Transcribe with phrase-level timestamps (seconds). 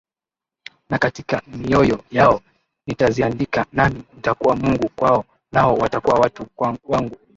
[0.89, 2.41] Na katika mioyo yao
[2.87, 6.45] nitaziandika Nami nitakuwa Mungu kwao Nao watakuwa watu
[6.85, 7.17] wangu